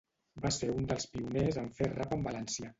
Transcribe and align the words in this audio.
Va 0.45 0.49
ser 0.55 0.69
un 0.77 0.89
dels 0.93 1.07
pioners 1.13 1.61
en 1.65 1.71
fer 1.79 1.93
rap 1.95 2.19
en 2.19 2.29
valencià. 2.33 2.69